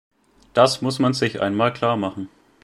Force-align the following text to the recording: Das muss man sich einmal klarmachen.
Das 0.55 0.81
muss 0.81 0.97
man 0.97 1.13
sich 1.13 1.43
einmal 1.43 1.71
klarmachen. 1.71 2.27